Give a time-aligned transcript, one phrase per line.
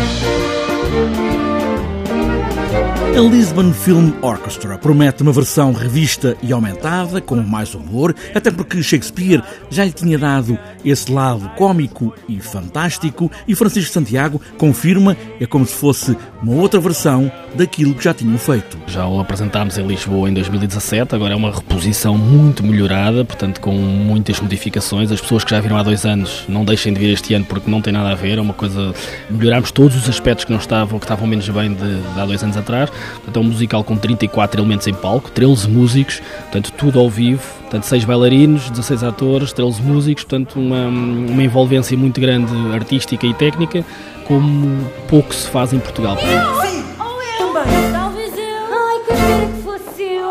[0.00, 1.49] Música
[2.72, 8.82] a Lisbon Film Orchestra promete uma versão revista e aumentada, com mais humor, até porque
[8.82, 15.46] Shakespeare já lhe tinha dado esse lado cômico e fantástico, e Francisco Santiago confirma é
[15.46, 18.78] como se fosse uma outra versão daquilo que já tinham feito.
[18.86, 23.72] Já o apresentámos em Lisboa em 2017, agora é uma reposição muito melhorada, portanto com
[23.72, 25.10] muitas modificações.
[25.10, 27.68] As pessoas que já viram há dois anos não deixem de vir este ano porque
[27.70, 28.94] não tem nada a ver, é uma coisa.
[29.28, 32.42] Melhoramos todos os aspectos que não estavam, que estavam menos bem de, de há dois
[32.42, 32.90] anos atrás.
[32.90, 37.42] Portanto, é um musical com 34 elementos em palco, 13 músicos, portanto, tudo ao vivo,
[37.62, 43.34] portanto, 6 bailarinos, 16 atores, 13 músicos, portanto, uma, uma envolvência muito grande artística e
[43.34, 43.84] técnica,
[44.24, 46.16] como pouco se faz em Portugal.
[46.16, 46.84] Sim!
[47.38, 47.92] Também!
[47.92, 48.42] Talvez eu.
[48.42, 50.30] Ai, queria que fosse eu.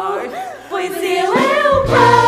[0.69, 2.18] Pois ele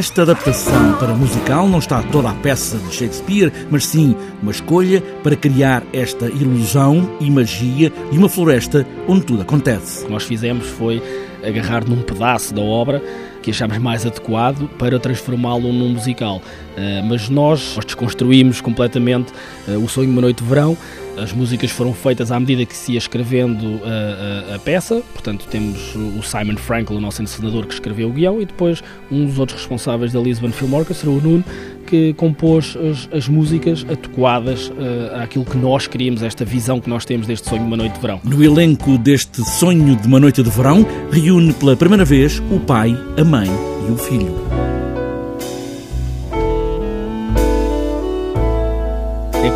[0.00, 5.02] Nesta adaptação para musical não está toda a peça de Shakespeare, mas sim uma escolha
[5.22, 10.00] para criar esta ilusão e magia de uma floresta onde tudo acontece.
[10.00, 11.02] O que nós fizemos foi
[11.44, 13.02] agarrar num pedaço da obra
[13.42, 16.36] que achámos mais adequado para transformá-lo num musical.
[16.36, 19.32] Uh, mas nós, nós desconstruímos completamente
[19.68, 20.78] uh, o sonho de uma noite de verão.
[21.16, 25.46] As músicas foram feitas à medida que se ia escrevendo a, a, a peça, portanto
[25.50, 29.38] temos o Simon Frankel, o nosso encenador, que escreveu o guião, e depois um dos
[29.38, 31.44] outros responsáveis da Lisbon Film Orchestra, o Nuno,
[31.86, 37.04] que compôs as, as músicas adequadas uh, àquilo que nós queríamos, esta visão que nós
[37.04, 38.20] temos deste sonho de uma noite de verão.
[38.24, 42.96] No elenco deste sonho de uma noite de verão, reúne pela primeira vez o pai,
[43.18, 43.48] a mãe
[43.88, 44.69] e o filho.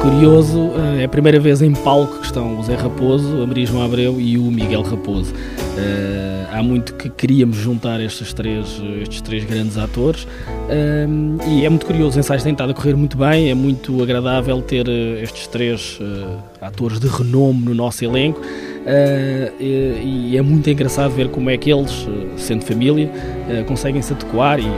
[0.05, 3.65] Curioso, eh, é a primeira vez em palco que estão o Zé Raposo, a Maria
[3.65, 5.33] João Abreu e o Miguel Raposo.
[5.33, 11.69] Uh, há muito que queríamos juntar estes três, estes três grandes atores uh, e é
[11.69, 14.87] muito curioso, o ensaio tem estado a correr muito bem, é muito agradável ter
[15.21, 18.41] estes três uh, atores de renome no nosso elenco.
[19.59, 22.07] E, e, é muito engraçado ver como é que eles,
[22.37, 23.11] sendo família,
[23.67, 24.71] conseguem se adequar e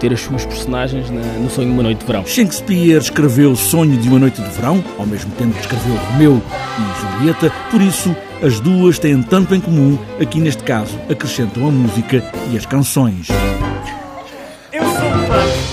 [0.00, 2.24] ter as suas personagens na, no Sonho de uma Noite de Verão.
[2.26, 6.42] Shakespeare escreveu Sonho de uma Noite de Verão, ao mesmo tempo que escreveu Romeu
[6.78, 11.70] e Julieta, por isso as duas têm tanto em comum, aqui neste caso acrescentam a
[11.70, 13.28] música e as canções.
[14.72, 15.69] Eu sou